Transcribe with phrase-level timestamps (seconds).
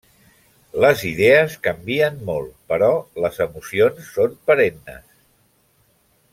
[0.83, 2.89] Les idees canvien molt, però
[3.27, 5.09] les emocions són perennes.